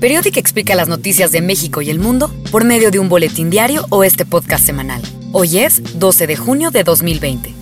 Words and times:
Periódica 0.00 0.40
explica 0.40 0.74
las 0.74 0.88
noticias 0.88 1.30
de 1.30 1.42
México 1.42 1.82
y 1.82 1.90
el 1.90 1.98
mundo 1.98 2.32
por 2.50 2.64
medio 2.64 2.90
de 2.90 2.98
un 2.98 3.08
boletín 3.08 3.50
diario 3.50 3.86
o 3.90 4.02
este 4.02 4.24
podcast 4.24 4.64
semanal. 4.64 5.02
Hoy 5.32 5.58
es 5.58 5.98
12 5.98 6.26
de 6.26 6.36
junio 6.36 6.70
de 6.70 6.84
2020. 6.84 7.54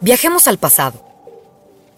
Viajemos 0.00 0.48
al 0.48 0.58
pasado. 0.58 1.04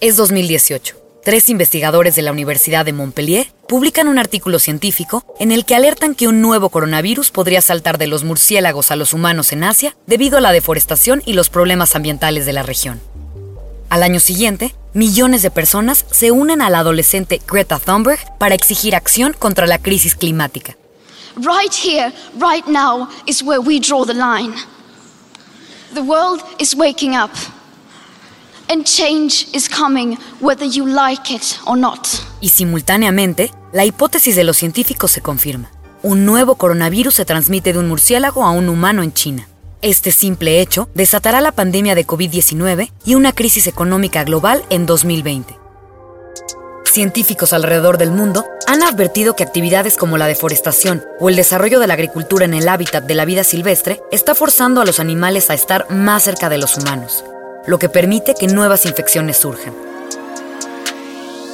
Es 0.01 0.17
2018. 0.17 0.97
Tres 1.23 1.51
investigadores 1.51 2.17
de 2.17 2.23
la 2.23 2.33
Universidad 2.33 2.85
de 2.85 2.95
Montpellier 2.95 3.47
publican 3.69 4.09
un 4.09 4.19
artículo 4.19 4.59
científico 4.59 5.25
en 5.39 5.53
el 5.53 5.67
que 5.67 5.75
alertan 5.75 6.15
que 6.15 6.29
un 6.29 6.41
nuevo 6.41 6.71
coronavirus 6.71 7.31
podría 7.31 7.61
saltar 7.61 7.99
de 7.99 8.07
los 8.07 8.25
murciélagos 8.25 8.91
a 8.91 8.97
los 8.97 9.13
humanos 9.13 9.53
en 9.53 9.65
Asia 9.65 9.97
debido 10.07 10.39
a 10.39 10.41
la 10.41 10.53
deforestación 10.53 11.23
y 11.27 11.35
los 11.35 11.51
problemas 11.51 11.95
ambientales 11.95 12.47
de 12.47 12.53
la 12.55 12.63
región. 12.63 13.01
Al 13.91 14.03
año 14.03 14.21
siguiente, 14.21 14.75
millones 14.95 15.43
de 15.43 15.51
personas 15.51 16.05
se 16.11 16.31
unen 16.31 16.63
a 16.63 16.71
la 16.71 16.81
adolescente 16.81 17.41
Greta 17.47 17.79
Thunberg 17.79 18.21
para 18.39 18.55
exigir 18.55 18.95
acción 18.95 19.35
contra 19.39 19.67
la 19.67 19.79
crisis 19.79 20.15
climática. 20.15 20.77
Right 21.37 21.73
here, 21.73 22.13
right 22.35 22.67
now 22.67 23.09
is 23.27 23.43
where 23.43 23.61
we 23.61 23.81
draw 23.81 24.05
the 24.05 24.15
line. 24.15 24.55
The 25.95 26.03
world 26.03 26.43
is 26.59 26.75
waking 26.75 27.17
up. 27.17 27.31
And 28.69 28.85
change 28.85 29.49
is 29.53 29.69
coming 29.69 30.17
whether 30.41 30.65
you 30.65 30.87
like 30.87 31.33
it 31.35 31.59
or 31.67 31.77
not. 31.77 32.07
Y 32.41 32.51
simultáneamente, 32.51 33.51
la 33.73 33.85
hipótesis 33.85 34.37
de 34.37 34.45
los 34.45 34.57
científicos 34.57 35.11
se 35.11 35.21
confirma. 35.21 35.71
Un 36.03 36.25
nuevo 36.25 36.55
coronavirus 36.55 37.15
se 37.15 37.25
transmite 37.25 37.73
de 37.73 37.79
un 37.79 37.89
murciélago 37.89 38.45
a 38.45 38.53
un 38.53 38.69
humano 38.69 39.03
en 39.03 39.13
China. 39.13 39.49
Este 39.83 40.13
simple 40.13 40.61
hecho 40.61 40.91
desatará 40.95 41.41
la 41.41 41.53
pandemia 41.53 41.95
de 41.95 42.07
COVID-19 42.07 42.93
y 43.07 43.15
una 43.15 43.33
crisis 43.33 43.67
económica 43.67 44.25
global 44.25 44.63
en 44.69 44.85
2020. 44.85 45.57
Científicos 46.85 47.55
alrededor 47.55 47.97
del 47.97 48.11
mundo 48.11 48.45
han 48.67 48.83
advertido 48.83 49.35
que 49.35 49.43
actividades 49.43 49.97
como 49.97 50.19
la 50.19 50.27
deforestación 50.27 51.03
o 51.19 51.31
el 51.31 51.37
desarrollo 51.37 51.81
de 51.81 51.87
la 51.87 51.95
agricultura 51.95 52.45
en 52.45 52.53
el 52.53 52.69
hábitat 52.69 53.05
de 53.05 53.15
la 53.15 53.25
vida 53.25 53.43
silvestre 53.43 54.03
está 54.13 54.35
forzando 54.35 54.83
a 54.83 54.85
los 54.85 55.01
animales 55.01 55.49
a 55.49 55.55
estar 55.55 55.91
más 55.91 56.25
cerca 56.25 56.51
de 56.51 56.59
los 56.59 56.77
humanos, 56.77 57.25
lo 57.67 57.79
que 57.79 57.89
permite 57.89 58.35
que 58.35 58.49
nuevas 58.49 58.85
infecciones 58.85 59.39
surjan. 59.39 59.73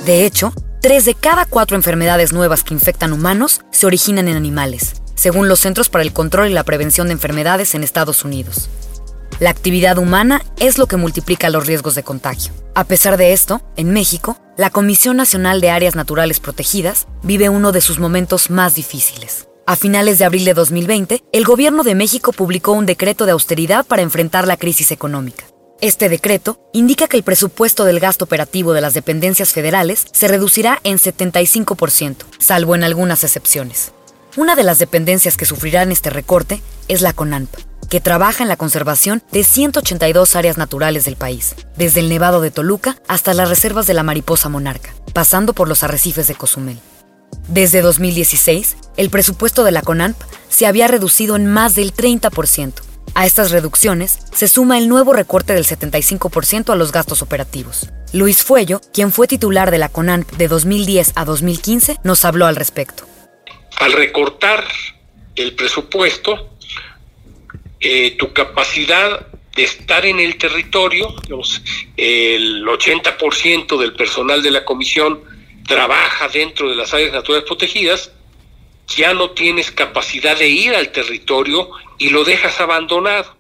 De 0.04 0.24
hecho, 0.24 0.52
tres 0.82 1.04
de 1.04 1.14
cada 1.14 1.44
cuatro 1.44 1.76
enfermedades 1.76 2.32
nuevas 2.32 2.64
que 2.64 2.74
infectan 2.74 3.12
humanos 3.12 3.60
se 3.70 3.86
originan 3.86 4.26
en 4.26 4.36
animales, 4.36 4.94
según 5.16 5.48
los 5.48 5.58
Centros 5.58 5.88
para 5.88 6.04
el 6.04 6.12
Control 6.12 6.48
y 6.48 6.54
la 6.54 6.62
Prevención 6.62 7.08
de 7.08 7.14
Enfermedades 7.14 7.74
en 7.74 7.82
Estados 7.82 8.24
Unidos. 8.24 8.68
La 9.40 9.50
actividad 9.50 9.98
humana 9.98 10.42
es 10.58 10.78
lo 10.78 10.86
que 10.86 10.96
multiplica 10.96 11.50
los 11.50 11.66
riesgos 11.66 11.94
de 11.94 12.02
contagio. 12.02 12.52
A 12.74 12.84
pesar 12.84 13.16
de 13.16 13.32
esto, 13.32 13.60
en 13.76 13.90
México, 13.90 14.38
la 14.56 14.70
Comisión 14.70 15.16
Nacional 15.16 15.60
de 15.60 15.70
Áreas 15.70 15.94
Naturales 15.94 16.40
Protegidas 16.40 17.06
vive 17.22 17.48
uno 17.48 17.72
de 17.72 17.80
sus 17.82 17.98
momentos 17.98 18.48
más 18.48 18.74
difíciles. 18.74 19.48
A 19.66 19.76
finales 19.76 20.18
de 20.18 20.24
abril 20.24 20.44
de 20.44 20.54
2020, 20.54 21.22
el 21.32 21.44
Gobierno 21.44 21.82
de 21.82 21.94
México 21.94 22.32
publicó 22.32 22.72
un 22.72 22.86
decreto 22.86 23.26
de 23.26 23.32
austeridad 23.32 23.84
para 23.84 24.02
enfrentar 24.02 24.46
la 24.46 24.56
crisis 24.56 24.92
económica. 24.92 25.44
Este 25.82 26.08
decreto 26.08 26.58
indica 26.72 27.08
que 27.08 27.18
el 27.18 27.22
presupuesto 27.22 27.84
del 27.84 28.00
gasto 28.00 28.24
operativo 28.24 28.72
de 28.72 28.80
las 28.80 28.94
dependencias 28.94 29.52
federales 29.52 30.06
se 30.12 30.28
reducirá 30.28 30.80
en 30.84 30.96
75%, 30.96 32.24
salvo 32.38 32.74
en 32.74 32.84
algunas 32.84 33.24
excepciones. 33.24 33.92
Una 34.36 34.54
de 34.54 34.64
las 34.64 34.78
dependencias 34.78 35.38
que 35.38 35.46
sufrirán 35.46 35.90
este 35.90 36.10
recorte 36.10 36.60
es 36.88 37.00
la 37.00 37.14
CONANP, 37.14 37.48
que 37.88 38.02
trabaja 38.02 38.42
en 38.42 38.50
la 38.50 38.58
conservación 38.58 39.22
de 39.32 39.42
182 39.42 40.36
áreas 40.36 40.58
naturales 40.58 41.06
del 41.06 41.16
país, 41.16 41.54
desde 41.78 42.00
el 42.00 42.10
Nevado 42.10 42.42
de 42.42 42.50
Toluca 42.50 42.98
hasta 43.08 43.32
las 43.32 43.48
reservas 43.48 43.86
de 43.86 43.94
la 43.94 44.02
mariposa 44.02 44.50
monarca, 44.50 44.92
pasando 45.14 45.54
por 45.54 45.68
los 45.68 45.82
arrecifes 45.82 46.26
de 46.26 46.34
Cozumel. 46.34 46.78
Desde 47.48 47.80
2016, 47.80 48.76
el 48.98 49.08
presupuesto 49.08 49.64
de 49.64 49.72
la 49.72 49.80
CONANP 49.80 50.18
se 50.50 50.66
había 50.66 50.86
reducido 50.86 51.34
en 51.36 51.46
más 51.46 51.74
del 51.74 51.94
30%. 51.94 52.74
A 53.14 53.24
estas 53.24 53.50
reducciones 53.52 54.18
se 54.34 54.48
suma 54.48 54.76
el 54.76 54.90
nuevo 54.90 55.14
recorte 55.14 55.54
del 55.54 55.64
75% 55.64 56.74
a 56.74 56.76
los 56.76 56.92
gastos 56.92 57.22
operativos. 57.22 57.88
Luis 58.12 58.42
Fuello, 58.42 58.82
quien 58.92 59.12
fue 59.12 59.28
titular 59.28 59.70
de 59.70 59.78
la 59.78 59.88
CONANP 59.88 60.30
de 60.32 60.48
2010 60.48 61.12
a 61.14 61.24
2015, 61.24 62.00
nos 62.04 62.26
habló 62.26 62.44
al 62.44 62.56
respecto. 62.56 63.06
Al 63.76 63.92
recortar 63.92 64.64
el 65.34 65.54
presupuesto, 65.54 66.50
eh, 67.80 68.12
tu 68.12 68.32
capacidad 68.32 69.26
de 69.54 69.64
estar 69.64 70.04
en 70.04 70.20
el 70.20 70.36
territorio, 70.38 71.14
el 71.96 72.64
80% 72.66 73.78
del 73.78 73.94
personal 73.94 74.42
de 74.42 74.50
la 74.50 74.64
comisión 74.64 75.22
trabaja 75.66 76.28
dentro 76.28 76.68
de 76.68 76.76
las 76.76 76.92
áreas 76.94 77.12
naturales 77.12 77.44
protegidas, 77.46 78.12
ya 78.88 79.14
no 79.14 79.30
tienes 79.30 79.70
capacidad 79.70 80.38
de 80.38 80.48
ir 80.48 80.74
al 80.74 80.92
territorio 80.92 81.70
y 81.98 82.10
lo 82.10 82.24
dejas 82.24 82.60
abandonado. 82.60 83.36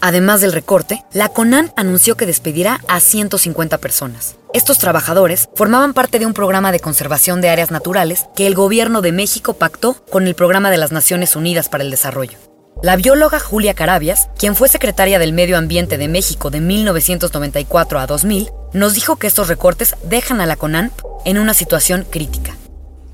Además 0.00 0.40
del 0.40 0.52
recorte, 0.52 1.02
la 1.12 1.28
CONAN 1.28 1.72
anunció 1.76 2.16
que 2.16 2.26
despedirá 2.26 2.80
a 2.88 3.00
150 3.00 3.78
personas. 3.78 4.36
Estos 4.54 4.76
trabajadores 4.76 5.48
formaban 5.54 5.94
parte 5.94 6.18
de 6.18 6.26
un 6.26 6.34
programa 6.34 6.72
de 6.72 6.80
conservación 6.80 7.40
de 7.40 7.48
áreas 7.48 7.70
naturales 7.70 8.28
que 8.36 8.46
el 8.46 8.54
gobierno 8.54 9.00
de 9.00 9.10
México 9.10 9.54
pactó 9.54 9.94
con 10.10 10.26
el 10.26 10.34
Programa 10.34 10.70
de 10.70 10.76
las 10.76 10.92
Naciones 10.92 11.36
Unidas 11.36 11.70
para 11.70 11.84
el 11.84 11.90
Desarrollo. 11.90 12.36
La 12.82 12.96
bióloga 12.96 13.40
Julia 13.40 13.72
Carabias, 13.72 14.28
quien 14.38 14.54
fue 14.54 14.68
secretaria 14.68 15.18
del 15.18 15.32
Medio 15.32 15.56
Ambiente 15.56 15.96
de 15.96 16.06
México 16.06 16.50
de 16.50 16.60
1994 16.60 17.98
a 17.98 18.06
2000, 18.06 18.50
nos 18.74 18.92
dijo 18.92 19.16
que 19.16 19.26
estos 19.26 19.48
recortes 19.48 19.96
dejan 20.04 20.42
a 20.42 20.46
la 20.46 20.56
CONANP 20.56 20.92
en 21.24 21.38
una 21.38 21.54
situación 21.54 22.04
crítica. 22.10 22.54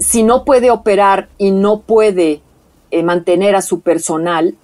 Si 0.00 0.24
no 0.24 0.44
puede 0.44 0.72
operar 0.72 1.28
y 1.38 1.52
no 1.52 1.82
puede 1.82 2.40
eh, 2.90 3.02
mantener 3.04 3.54
a 3.54 3.62
su 3.62 3.80
personal, 3.80 4.56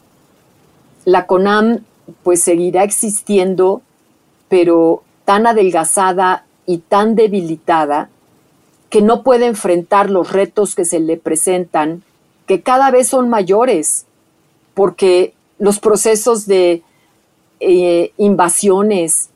la 1.05 1.27
CONAM 1.27 1.85
pues 2.25 2.43
seguirá 2.43 2.83
existiendo, 2.83 3.81
pero 4.49 5.05
tan 5.25 5.47
adelgazada 5.47 6.44
y 6.67 6.79
tan 6.79 7.15
debilitada 7.15 8.09
que 8.91 9.03
no 9.03 9.23
puede 9.23 9.47
enfrentar 9.47 10.11
los 10.11 10.33
retos 10.33 10.75
que 10.75 10.85
se 10.85 11.01
le 11.01 11.17
presentan, 11.17 12.03
que 12.47 12.63
cada 12.63 12.91
vez 12.91 13.09
son 13.09 13.29
mayores, 13.29 14.07
porque 14.75 15.35
los 15.59 15.81
procesos 15.81 16.47
de 16.47 16.83
eh, 17.61 18.13
invasiones, 18.19 19.31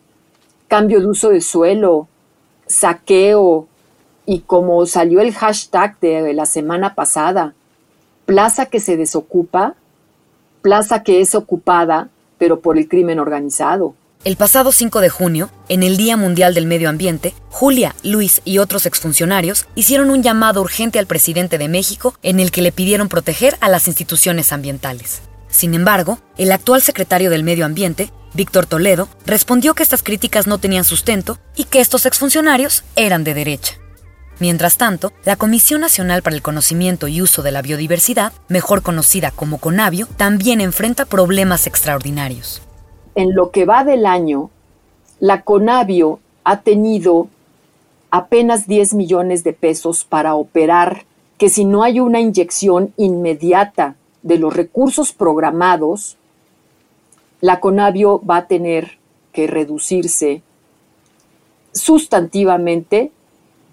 cambio 0.68 1.00
de 1.00 1.06
uso 1.06 1.30
de 1.30 1.40
suelo, 1.40 2.08
saqueo, 2.66 3.66
y 4.26 4.40
como 4.40 4.84
salió 4.84 5.22
el 5.22 5.32
hashtag 5.32 5.98
de 6.00 6.34
la 6.34 6.44
semana 6.44 6.94
pasada, 6.94 7.54
plaza 8.26 8.66
que 8.66 8.78
se 8.78 8.98
desocupa, 8.98 9.74
plaza 10.60 11.02
que 11.02 11.22
es 11.22 11.34
ocupada, 11.34 12.10
pero 12.36 12.60
por 12.60 12.76
el 12.76 12.88
crimen 12.88 13.20
organizado. 13.20 13.94
El 14.24 14.36
pasado 14.36 14.72
5 14.72 15.00
de 15.00 15.10
junio, 15.10 15.48
en 15.68 15.84
el 15.84 15.96
Día 15.96 16.16
Mundial 16.16 16.52
del 16.52 16.66
Medio 16.66 16.88
Ambiente, 16.88 17.34
Julia, 17.50 17.94
Luis 18.02 18.42
y 18.44 18.58
otros 18.58 18.84
exfuncionarios 18.84 19.66
hicieron 19.76 20.10
un 20.10 20.24
llamado 20.24 20.60
urgente 20.60 20.98
al 20.98 21.06
presidente 21.06 21.56
de 21.56 21.68
México 21.68 22.18
en 22.24 22.40
el 22.40 22.50
que 22.50 22.60
le 22.60 22.72
pidieron 22.72 23.08
proteger 23.08 23.56
a 23.60 23.68
las 23.68 23.86
instituciones 23.86 24.52
ambientales. 24.52 25.22
Sin 25.48 25.72
embargo, 25.72 26.18
el 26.36 26.50
actual 26.50 26.82
secretario 26.82 27.30
del 27.30 27.44
Medio 27.44 27.64
Ambiente, 27.64 28.12
Víctor 28.34 28.66
Toledo, 28.66 29.08
respondió 29.24 29.74
que 29.74 29.84
estas 29.84 30.02
críticas 30.02 30.48
no 30.48 30.58
tenían 30.58 30.84
sustento 30.84 31.38
y 31.54 31.64
que 31.64 31.80
estos 31.80 32.04
exfuncionarios 32.04 32.82
eran 32.96 33.22
de 33.22 33.34
derecha. 33.34 33.74
Mientras 34.40 34.78
tanto, 34.78 35.12
la 35.24 35.36
Comisión 35.36 35.80
Nacional 35.80 36.22
para 36.22 36.34
el 36.34 36.42
Conocimiento 36.42 37.06
y 37.06 37.22
Uso 37.22 37.42
de 37.42 37.52
la 37.52 37.62
Biodiversidad, 37.62 38.32
mejor 38.48 38.82
conocida 38.82 39.30
como 39.30 39.58
CONABIO, 39.58 40.06
también 40.16 40.60
enfrenta 40.60 41.04
problemas 41.04 41.68
extraordinarios. 41.68 42.62
En 43.18 43.34
lo 43.34 43.50
que 43.50 43.64
va 43.64 43.82
del 43.82 44.06
año, 44.06 44.48
la 45.18 45.42
CONABIO 45.42 46.20
ha 46.44 46.60
tenido 46.60 47.26
apenas 48.12 48.68
10 48.68 48.94
millones 48.94 49.42
de 49.42 49.52
pesos 49.52 50.04
para 50.04 50.36
operar, 50.36 51.04
que 51.36 51.48
si 51.48 51.64
no 51.64 51.82
hay 51.82 51.98
una 51.98 52.20
inyección 52.20 52.94
inmediata 52.96 53.96
de 54.22 54.38
los 54.38 54.54
recursos 54.54 55.12
programados, 55.12 56.16
la 57.40 57.58
CONABIO 57.58 58.22
va 58.24 58.36
a 58.36 58.46
tener 58.46 58.98
que 59.32 59.48
reducirse 59.48 60.42
sustantivamente 61.72 63.10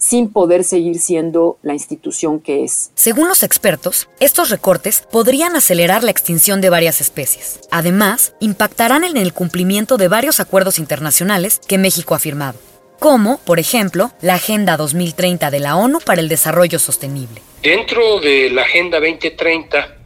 sin 0.06 0.32
poder 0.32 0.64
seguir 0.64 1.00
siendo 1.00 1.58
la 1.64 1.74
institución 1.74 2.40
que 2.40 2.64
es. 2.64 2.92
Según 2.94 3.28
los 3.28 3.42
expertos, 3.42 4.08
estos 4.20 4.52
recortes 4.52 5.04
podrían 5.12 5.56
acelerar 5.56 6.04
la 6.04 6.12
extinción 6.12 6.62
de 6.62 6.70
varias 6.70 7.02
especies. 7.02 7.60
Además, 7.72 8.36
impactarán 8.40 9.04
en 9.04 9.18
el 9.18 9.34
cumplimiento 9.34 9.98
de 9.98 10.08
varios 10.08 10.40
acuerdos 10.40 10.78
internacionales 10.78 11.60
que 11.68 11.80
México 11.80 12.14
ha 12.14 12.20
firmado, 12.20 12.60
como, 13.00 13.40
por 13.40 13.58
ejemplo, 13.58 14.12
la 14.22 14.36
Agenda 14.36 14.78
2030 14.78 15.50
de 15.50 15.60
la 15.60 15.76
ONU 15.76 16.00
para 16.02 16.22
el 16.22 16.30
Desarrollo 16.30 16.78
Sostenible. 16.78 17.42
Dentro 17.64 18.20
de 18.20 18.52
la 18.52 18.62
Agenda 18.62 19.00
2030 19.00 19.98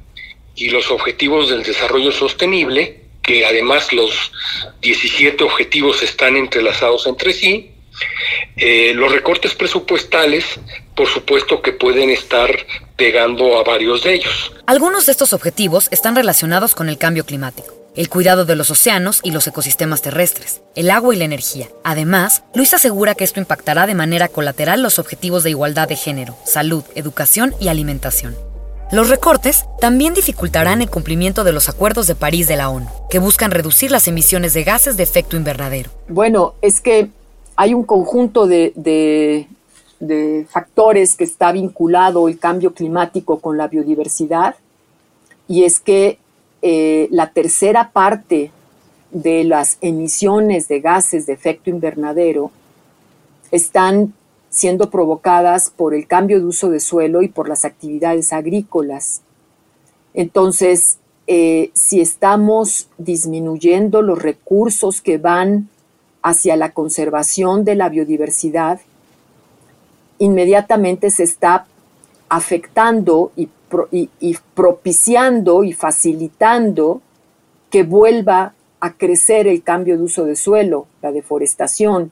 y 0.56 0.70
los 0.70 0.90
Objetivos 0.92 1.50
del 1.50 1.64
Desarrollo 1.64 2.14
Sostenible, 2.14 3.04
que 3.22 3.46
además 3.46 3.92
los 3.92 4.32
17 4.80 5.44
objetivos 5.44 6.02
están 6.04 6.38
entrelazados 6.38 7.06
entre 7.06 7.34
sí, 7.34 7.72
Eh, 8.58 8.94
los 8.96 9.12
recortes 9.12 9.56
presupuestales, 9.56 10.46
por 10.96 11.08
supuesto 11.08 11.62
que 11.62 11.74
pueden 11.74 12.10
estar 12.10 12.50
pegando 12.96 13.58
a 13.58 13.64
varios 13.64 14.04
de 14.04 14.16
ellos. 14.16 14.52
Algunos 14.66 15.06
de 15.06 15.14
estos 15.14 15.34
objetivos 15.34 15.88
están 15.92 16.16
relacionados 16.16 16.76
con 16.76 16.90
el 16.90 16.98
cambio 16.98 17.26
climático 17.26 17.80
el 17.96 18.10
cuidado 18.10 18.46
de 18.46 18.56
los 18.56 18.70
océanos 18.70 19.20
y 19.24 19.32
los 19.32 19.46
ecosistemas 19.48 20.02
terrestres, 20.02 20.62
el 20.76 20.90
agua 20.90 21.14
y 21.14 21.18
la 21.18 21.26
energía. 21.26 21.68
Además, 21.84 22.44
Luis 22.54 22.74
asegura 22.74 23.16
que 23.16 23.24
esto 23.24 23.42
impactará 23.42 23.88
de 23.88 23.96
manera 23.96 24.28
colateral 24.28 24.82
los 24.82 25.00
objetivos 25.00 25.44
de 25.44 25.50
igualdad 25.50 25.90
de 25.90 25.96
género, 25.96 26.38
salud, 26.46 26.84
educación 26.96 27.54
y 27.60 27.68
alimentación. 27.68 28.38
Los 28.92 29.10
recortes 29.10 29.66
también 29.80 30.14
dificultarán 30.14 30.82
el 30.82 30.90
cumplimiento 30.90 31.44
de 31.44 31.52
los 31.52 31.70
acuerdos 31.70 32.08
de 32.08 32.16
París 32.16 32.48
de 32.48 32.56
la 32.56 32.70
ONU, 32.70 32.90
que 33.10 33.20
buscan 33.20 33.52
reducir 33.52 33.92
las 33.92 34.08
emisiones 34.08 34.54
de 34.54 34.64
gases 34.64 34.98
de 34.98 35.04
efecto 35.04 35.36
invernadero. 35.36 35.92
Bueno, 36.08 36.56
es 36.62 36.82
que 36.82 37.10
hay 37.60 37.74
un 37.74 37.84
conjunto 37.84 38.48
de, 38.48 39.46
factores 40.48 41.18
que 41.18 41.26
está 41.26 41.52
vinculado 41.52 42.30
el 42.30 42.40
cambio 42.40 42.74
climático 42.74 43.40
con 43.40 43.58
la 43.58 43.68
biodiversidad, 43.68 44.56
y 45.46 45.66
es 45.66 45.82
que 45.82 46.20
eh, 46.62 47.10
la 47.12 47.32
tercera 47.32 47.92
parte 47.92 48.52
de 49.12 49.44
las 49.44 49.78
emisiones 49.82 50.70
de 50.70 50.80
gases 50.80 51.26
de 51.26 51.34
efecto 51.34 51.70
invernadero 51.70 52.50
están 53.52 54.14
siendo 54.50 54.90
provocadas 54.90 55.70
por 55.70 55.94
el 55.94 56.08
cambio 56.08 56.40
de 56.40 56.46
uso 56.46 56.70
de 56.70 56.80
suelo 56.80 57.24
y 57.24 57.28
por 57.28 57.50
las 57.50 57.66
actividades 57.66 58.32
agrícolas. 58.32 59.22
Entonces, 60.14 60.98
eh, 61.28 61.72
si 61.74 62.00
estamos 62.00 62.88
disminuyendo 62.98 64.02
los 64.02 64.22
recursos 64.22 65.02
que 65.02 65.18
van 65.18 65.68
hacia 66.22 66.56
la 66.56 66.72
conservación 66.72 67.64
de 67.64 67.76
la 67.76 67.90
biodiversidad, 67.90 68.82
inmediatamente 70.18 71.10
se 71.12 71.24
está 71.24 71.66
afectando 72.28 73.32
y 73.36 73.50
propiciando 74.54 75.64
y 75.64 75.74
facilitando 75.74 77.02
que 77.70 77.84
vuelva 77.84 78.54
a 78.80 78.94
crecer 78.94 79.48
el 79.48 79.64
cambio 79.64 79.98
de 79.98 80.04
uso 80.04 80.26
de 80.26 80.36
suelo, 80.36 80.88
la 81.02 81.12
deforestación. 81.12 82.12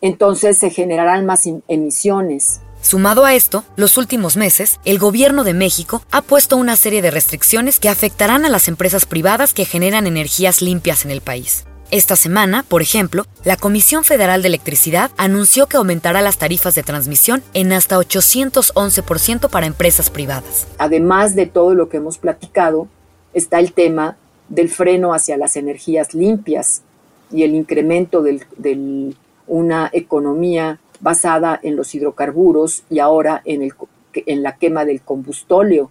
Entonces 0.00 0.58
se 0.58 0.70
generarán 0.70 1.26
más 1.26 1.48
emisiones. 1.68 2.60
Sumado 2.80 3.24
a 3.24 3.34
esto, 3.34 3.64
los 3.76 3.96
últimos 3.96 4.36
meses, 4.36 4.80
el 4.84 4.98
gobierno 4.98 5.44
de 5.44 5.54
México 5.54 6.02
ha 6.10 6.20
puesto 6.20 6.56
una 6.56 6.74
serie 6.74 7.00
de 7.00 7.12
restricciones 7.12 7.78
que 7.78 7.88
afectarán 7.88 8.44
a 8.44 8.48
las 8.48 8.66
empresas 8.66 9.06
privadas 9.06 9.54
que 9.54 9.64
generan 9.64 10.06
energías 10.08 10.62
limpias 10.62 11.04
en 11.04 11.12
el 11.12 11.20
país. 11.20 11.64
Esta 11.92 12.16
semana, 12.16 12.64
por 12.66 12.80
ejemplo, 12.80 13.26
la 13.44 13.58
Comisión 13.58 14.02
Federal 14.02 14.40
de 14.40 14.48
Electricidad 14.48 15.10
anunció 15.18 15.66
que 15.66 15.76
aumentará 15.76 16.22
las 16.22 16.38
tarifas 16.38 16.74
de 16.74 16.82
transmisión 16.82 17.42
en 17.52 17.70
hasta 17.70 17.98
811% 17.98 19.50
para 19.50 19.66
empresas 19.66 20.08
privadas. 20.08 20.66
Además 20.78 21.34
de 21.34 21.44
todo 21.44 21.74
lo 21.74 21.90
que 21.90 21.98
hemos 21.98 22.16
platicado, 22.16 22.88
está 23.34 23.58
el 23.58 23.74
tema 23.74 24.16
del 24.48 24.70
freno 24.70 25.12
hacia 25.12 25.36
las 25.36 25.54
energías 25.56 26.14
limpias 26.14 26.80
y 27.30 27.42
el 27.42 27.54
incremento 27.54 28.22
de 28.22 29.14
una 29.46 29.90
economía 29.92 30.80
basada 31.00 31.60
en 31.62 31.76
los 31.76 31.94
hidrocarburos 31.94 32.84
y 32.88 33.00
ahora 33.00 33.42
en, 33.44 33.70
la 34.42 34.56
quema 34.56 34.86
del 34.86 35.02
combustóleo. 35.02 35.90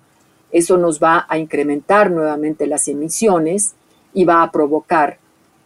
Eso 0.51 0.77
nos 0.77 0.99
va 0.99 1.27
a 1.29 1.37
incrementar 1.37 2.09
nuevamente 2.09 2.65
las 2.65 2.87
emisiones 2.87 3.75
y 4.15 4.25
va 4.25 4.41
a 4.41 4.51
provocar 4.51 5.20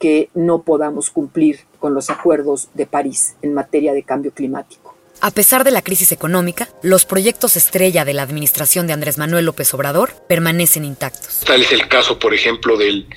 que 0.05 0.29
no 0.35 0.61
podamos 0.61 1.09
cumplir 1.09 1.61
con 1.79 1.95
los 1.95 2.11
acuerdos 2.11 2.69
de 2.75 2.85
París 2.85 3.37
en 3.41 3.55
materia 3.55 3.91
de 3.91 4.03
cambio 4.03 4.31
climático. 4.31 4.95
A 5.19 5.31
pesar 5.31 5.63
de 5.63 5.71
la 5.71 5.81
crisis 5.81 6.11
económica, 6.11 6.69
los 6.83 7.05
proyectos 7.05 7.55
estrella 7.55 8.05
de 8.05 8.13
la 8.13 8.21
administración 8.21 8.85
de 8.85 8.93
Andrés 8.93 9.17
Manuel 9.17 9.45
López 9.45 9.73
Obrador 9.73 10.13
permanecen 10.29 10.85
intactos. 10.85 11.39
Tal 11.39 11.63
es 11.63 11.71
el 11.71 11.87
caso, 11.87 12.19
por 12.19 12.35
ejemplo, 12.35 12.77
del, 12.77 13.07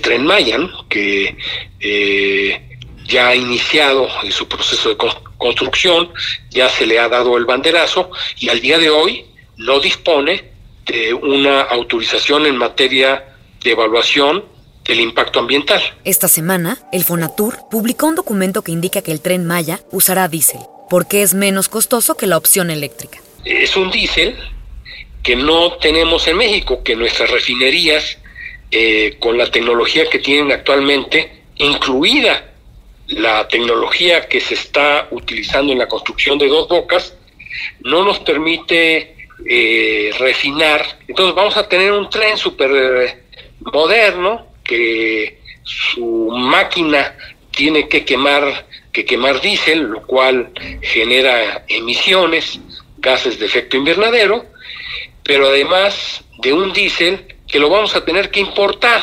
tren 0.00 0.24
Maya, 0.24 0.56
que 0.88 1.36
eh, 1.80 2.78
ya 3.08 3.30
ha 3.30 3.34
iniciado 3.34 4.06
su 4.30 4.46
proceso 4.46 4.90
de 4.90 4.96
construcción, 5.36 6.12
ya 6.50 6.68
se 6.68 6.86
le 6.86 7.00
ha 7.00 7.08
dado 7.08 7.36
el 7.36 7.44
banderazo 7.44 8.12
y 8.38 8.50
al 8.50 8.60
día 8.60 8.78
de 8.78 8.88
hoy 8.88 9.24
no 9.56 9.80
dispone 9.80 10.44
de 10.86 11.12
una 11.12 11.62
autorización 11.62 12.46
en 12.46 12.56
materia 12.56 13.34
de 13.64 13.72
evaluación 13.72 14.44
el 14.90 15.00
impacto 15.00 15.38
ambiental. 15.38 15.80
Esta 16.04 16.28
semana, 16.28 16.78
el 16.92 17.04
Fonatur 17.04 17.58
publicó 17.70 18.06
un 18.06 18.14
documento 18.14 18.62
que 18.62 18.72
indica 18.72 19.02
que 19.02 19.12
el 19.12 19.20
tren 19.20 19.46
Maya 19.46 19.80
usará 19.90 20.28
diésel, 20.28 20.60
porque 20.88 21.22
es 21.22 21.34
menos 21.34 21.68
costoso 21.68 22.16
que 22.16 22.26
la 22.26 22.36
opción 22.36 22.70
eléctrica. 22.70 23.18
Es 23.44 23.76
un 23.76 23.90
diésel 23.90 24.36
que 25.22 25.36
no 25.36 25.74
tenemos 25.74 26.26
en 26.28 26.36
México, 26.36 26.82
que 26.82 26.96
nuestras 26.96 27.30
refinerías, 27.30 28.18
eh, 28.70 29.16
con 29.18 29.36
la 29.36 29.50
tecnología 29.50 30.08
que 30.08 30.18
tienen 30.18 30.52
actualmente, 30.52 31.42
incluida 31.56 32.52
la 33.08 33.48
tecnología 33.48 34.28
que 34.28 34.40
se 34.40 34.54
está 34.54 35.08
utilizando 35.10 35.72
en 35.72 35.78
la 35.78 35.88
construcción 35.88 36.38
de 36.38 36.48
dos 36.48 36.68
bocas, 36.68 37.14
no 37.80 38.04
nos 38.04 38.20
permite 38.20 39.16
eh, 39.46 40.10
refinar. 40.18 40.84
Entonces 41.08 41.34
vamos 41.34 41.56
a 41.56 41.68
tener 41.68 41.92
un 41.92 42.08
tren 42.08 42.36
súper 42.36 43.24
moderno, 43.60 44.49
que 44.70 45.40
su 45.64 46.28
máquina 46.30 47.16
tiene 47.50 47.88
que 47.88 48.04
quemar, 48.04 48.66
que 48.92 49.04
quemar 49.04 49.40
diésel, 49.40 49.80
lo 49.80 50.06
cual 50.06 50.52
genera 50.80 51.64
emisiones, 51.66 52.60
gases 52.98 53.40
de 53.40 53.46
efecto 53.46 53.76
invernadero, 53.76 54.46
pero 55.24 55.48
además 55.48 56.22
de 56.38 56.52
un 56.52 56.72
diésel 56.72 57.34
que 57.48 57.58
lo 57.58 57.68
vamos 57.68 57.96
a 57.96 58.04
tener 58.04 58.30
que 58.30 58.38
importar, 58.38 59.02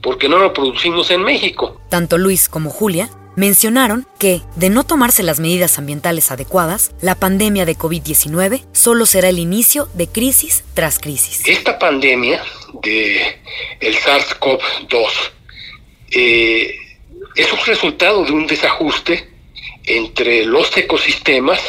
porque 0.00 0.28
no 0.28 0.38
lo 0.38 0.52
producimos 0.52 1.10
en 1.10 1.22
México. 1.22 1.80
Tanto 1.90 2.16
Luis 2.16 2.48
como 2.48 2.70
Julia 2.70 3.10
mencionaron 3.36 4.06
que, 4.18 4.42
de 4.56 4.70
no 4.70 4.84
tomarse 4.84 5.22
las 5.22 5.40
medidas 5.40 5.78
ambientales 5.78 6.30
adecuadas, 6.30 6.92
la 7.00 7.14
pandemia 7.14 7.64
de 7.64 7.76
COVID-19 7.76 8.64
solo 8.72 9.06
será 9.06 9.28
el 9.28 9.38
inicio 9.38 9.88
de 9.94 10.08
crisis 10.08 10.64
tras 10.74 10.98
crisis. 10.98 11.42
Esta 11.46 11.78
pandemia 11.78 12.42
de 12.82 13.40
el 13.80 13.96
SARS-CoV-2 13.96 15.08
eh, 16.12 16.76
es 17.34 17.52
un 17.52 17.58
resultado 17.66 18.24
de 18.24 18.32
un 18.32 18.46
desajuste 18.46 19.28
entre 19.86 20.44
los 20.46 20.76
ecosistemas 20.76 21.60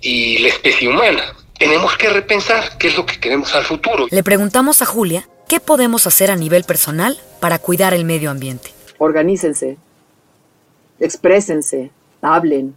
y 0.00 0.38
la 0.38 0.48
especie 0.48 0.88
humana. 0.88 1.34
Tenemos 1.58 1.96
que 1.96 2.08
repensar 2.08 2.76
qué 2.78 2.88
es 2.88 2.96
lo 2.96 3.06
que 3.06 3.20
queremos 3.20 3.54
al 3.54 3.64
futuro. 3.64 4.06
Le 4.10 4.22
preguntamos 4.22 4.82
a 4.82 4.86
Julia 4.86 5.28
qué 5.48 5.60
podemos 5.60 6.06
hacer 6.06 6.30
a 6.30 6.36
nivel 6.36 6.64
personal 6.64 7.18
para 7.40 7.58
cuidar 7.58 7.94
el 7.94 8.04
medio 8.04 8.30
ambiente. 8.30 8.70
Organícense, 8.98 9.76
exprésense, 11.02 11.90
hablen, 12.20 12.74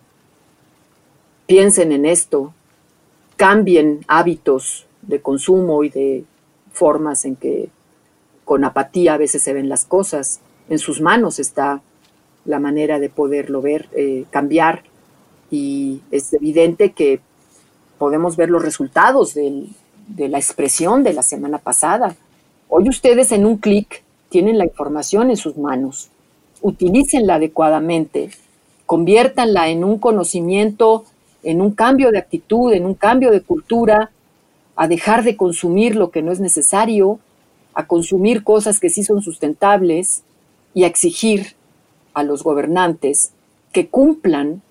piensen 1.45 1.91
en 1.91 2.05
esto, 2.05 2.53
cambien 3.35 4.03
hábitos 4.07 4.87
de 5.01 5.21
consumo 5.21 5.83
y 5.83 5.89
de 5.89 6.25
formas 6.71 7.25
en 7.25 7.35
que 7.35 7.69
con 8.43 8.63
apatía 8.63 9.13
a 9.13 9.17
veces 9.17 9.43
se 9.43 9.53
ven 9.53 9.69
las 9.69 9.85
cosas. 9.85 10.39
En 10.69 10.79
sus 10.79 11.01
manos 11.01 11.39
está 11.39 11.81
la 12.45 12.59
manera 12.59 12.99
de 12.99 13.09
poderlo 13.09 13.61
ver, 13.61 13.89
eh, 13.95 14.25
cambiar. 14.31 14.83
Y 15.51 16.01
es 16.11 16.33
evidente 16.33 16.91
que 16.93 17.19
podemos 17.97 18.35
ver 18.35 18.49
los 18.49 18.63
resultados 18.63 19.35
de 19.35 19.69
la 20.29 20.37
expresión 20.37 21.03
de 21.03 21.13
la 21.13 21.21
semana 21.21 21.59
pasada. 21.59 22.15
Hoy 22.67 22.89
ustedes 22.89 23.31
en 23.31 23.45
un 23.45 23.57
clic 23.57 24.03
tienen 24.29 24.57
la 24.57 24.65
información 24.65 25.29
en 25.29 25.37
sus 25.37 25.57
manos. 25.57 26.09
Utilícenla 26.61 27.35
adecuadamente, 27.35 28.31
conviértanla 28.85 29.69
en 29.69 29.83
un 29.83 29.99
conocimiento, 29.99 31.05
en 31.43 31.61
un 31.61 31.71
cambio 31.71 32.11
de 32.11 32.17
actitud, 32.17 32.73
en 32.73 32.85
un 32.85 32.95
cambio 32.95 33.31
de 33.31 33.41
cultura, 33.41 34.11
a 34.75 34.87
dejar 34.87 35.23
de 35.23 35.37
consumir 35.37 35.95
lo 35.95 36.11
que 36.11 36.21
no 36.21 36.31
es 36.31 36.39
necesario, 36.39 37.19
a 37.73 37.87
consumir 37.87 38.43
cosas 38.43 38.79
que 38.79 38.89
sí 38.89 39.03
son 39.03 39.21
sustentables 39.21 40.23
y 40.73 40.83
a 40.83 40.87
exigir 40.87 41.55
a 42.13 42.23
los 42.23 42.43
gobernantes 42.43 43.31
que 43.71 43.87
cumplan 43.87 44.61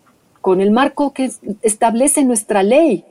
con 0.41 0.61
el 0.61 0.71
marco 0.71 1.13
que 1.13 1.31
establece 1.63 2.25
nuestra 2.25 2.63
ley. 2.63 3.05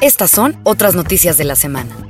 Estas 0.00 0.30
son 0.30 0.56
otras 0.64 0.94
noticias 0.94 1.36
de 1.36 1.44
la 1.44 1.56
semana. 1.56 2.09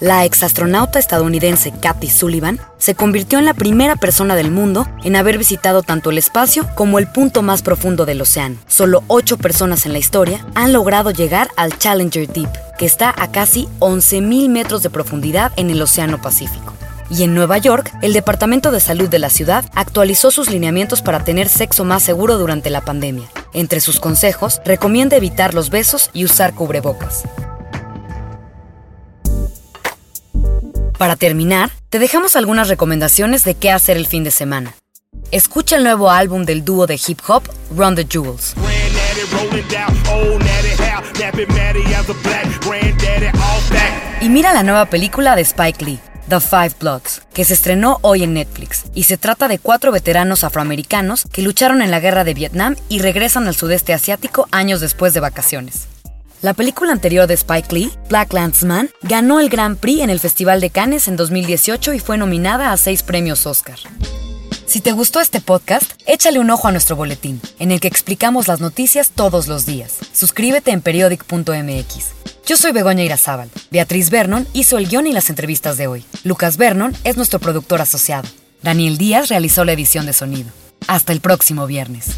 La 0.00 0.24
exastronauta 0.24 0.98
estadounidense 0.98 1.72
Kathy 1.72 2.10
Sullivan 2.10 2.60
se 2.78 2.96
convirtió 2.96 3.38
en 3.38 3.44
la 3.44 3.54
primera 3.54 3.94
persona 3.94 4.34
del 4.34 4.50
mundo 4.50 4.88
en 5.04 5.14
haber 5.14 5.38
visitado 5.38 5.82
tanto 5.82 6.10
el 6.10 6.18
espacio 6.18 6.66
como 6.74 6.98
el 6.98 7.06
punto 7.06 7.42
más 7.42 7.62
profundo 7.62 8.04
del 8.04 8.20
océano. 8.20 8.56
Solo 8.66 9.04
ocho 9.06 9.38
personas 9.38 9.86
en 9.86 9.92
la 9.92 10.00
historia 10.00 10.44
han 10.56 10.72
logrado 10.72 11.12
llegar 11.12 11.48
al 11.56 11.78
Challenger 11.78 12.26
Deep, 12.26 12.50
que 12.76 12.86
está 12.86 13.14
a 13.16 13.30
casi 13.30 13.68
11.000 13.78 14.48
metros 14.48 14.82
de 14.82 14.90
profundidad 14.90 15.52
en 15.56 15.70
el 15.70 15.80
Océano 15.80 16.20
Pacífico. 16.20 16.72
Y 17.08 17.22
en 17.22 17.34
Nueva 17.34 17.58
York, 17.58 17.92
el 18.02 18.14
Departamento 18.14 18.72
de 18.72 18.80
Salud 18.80 19.08
de 19.08 19.20
la 19.20 19.30
ciudad 19.30 19.64
actualizó 19.74 20.32
sus 20.32 20.50
lineamientos 20.50 21.02
para 21.02 21.22
tener 21.22 21.48
sexo 21.48 21.84
más 21.84 22.02
seguro 22.02 22.36
durante 22.38 22.68
la 22.70 22.80
pandemia. 22.80 23.28
Entre 23.52 23.78
sus 23.78 24.00
consejos, 24.00 24.60
recomienda 24.64 25.16
evitar 25.16 25.54
los 25.54 25.70
besos 25.70 26.10
y 26.12 26.24
usar 26.24 26.54
cubrebocas. 26.54 27.22
Para 30.98 31.16
terminar, 31.16 31.70
te 31.90 31.98
dejamos 31.98 32.36
algunas 32.36 32.68
recomendaciones 32.68 33.44
de 33.44 33.54
qué 33.54 33.70
hacer 33.70 33.96
el 33.96 34.06
fin 34.06 34.22
de 34.22 34.30
semana. 34.30 34.74
Escucha 35.32 35.76
el 35.76 35.84
nuevo 35.84 36.10
álbum 36.10 36.44
del 36.44 36.64
dúo 36.64 36.86
de 36.86 37.00
hip 37.04 37.20
hop 37.26 37.42
Run 37.74 37.96
the 37.96 38.06
Jewels. 38.08 38.54
Y 44.20 44.28
mira 44.28 44.52
la 44.52 44.62
nueva 44.62 44.86
película 44.86 45.34
de 45.34 45.42
Spike 45.42 45.84
Lee, 45.84 46.00
The 46.28 46.40
Five 46.40 46.76
Bloods, 46.78 47.22
que 47.32 47.44
se 47.44 47.54
estrenó 47.54 47.98
hoy 48.02 48.22
en 48.22 48.34
Netflix, 48.34 48.84
y 48.94 49.02
se 49.04 49.16
trata 49.16 49.48
de 49.48 49.58
cuatro 49.58 49.90
veteranos 49.90 50.44
afroamericanos 50.44 51.26
que 51.32 51.42
lucharon 51.42 51.82
en 51.82 51.90
la 51.90 52.00
guerra 52.00 52.24
de 52.24 52.34
Vietnam 52.34 52.76
y 52.88 53.00
regresan 53.00 53.48
al 53.48 53.56
sudeste 53.56 53.92
asiático 53.92 54.48
años 54.52 54.80
después 54.80 55.12
de 55.12 55.20
vacaciones. 55.20 55.88
La 56.44 56.52
película 56.52 56.92
anterior 56.92 57.26
de 57.26 57.32
Spike 57.32 57.74
Lee, 57.74 57.90
Black 58.10 58.34
Landsman, 58.34 58.90
ganó 59.00 59.40
el 59.40 59.48
Grand 59.48 59.78
Prix 59.78 60.02
en 60.02 60.10
el 60.10 60.20
Festival 60.20 60.60
de 60.60 60.68
Cannes 60.68 61.08
en 61.08 61.16
2018 61.16 61.94
y 61.94 62.00
fue 62.00 62.18
nominada 62.18 62.70
a 62.70 62.76
seis 62.76 63.02
premios 63.02 63.46
Oscar. 63.46 63.78
Si 64.66 64.82
te 64.82 64.92
gustó 64.92 65.20
este 65.20 65.40
podcast, 65.40 65.92
échale 66.04 66.38
un 66.38 66.50
ojo 66.50 66.68
a 66.68 66.70
nuestro 66.70 66.96
boletín, 66.96 67.40
en 67.58 67.72
el 67.72 67.80
que 67.80 67.88
explicamos 67.88 68.46
las 68.46 68.60
noticias 68.60 69.08
todos 69.14 69.48
los 69.48 69.64
días. 69.64 69.94
Suscríbete 70.12 70.70
en 70.72 70.82
periodic.mx. 70.82 72.12
Yo 72.44 72.58
soy 72.58 72.72
Begoña 72.72 73.04
Irazábal. 73.04 73.48
Beatriz 73.70 74.10
Vernon 74.10 74.46
hizo 74.52 74.76
el 74.76 74.86
guion 74.86 75.06
y 75.06 75.14
las 75.14 75.30
entrevistas 75.30 75.78
de 75.78 75.86
hoy. 75.86 76.04
Lucas 76.24 76.58
Vernon 76.58 76.94
es 77.04 77.16
nuestro 77.16 77.38
productor 77.38 77.80
asociado. 77.80 78.28
Daniel 78.60 78.98
Díaz 78.98 79.30
realizó 79.30 79.64
la 79.64 79.72
edición 79.72 80.04
de 80.04 80.12
sonido. 80.12 80.50
Hasta 80.88 81.14
el 81.14 81.22
próximo 81.22 81.66
viernes. 81.66 82.08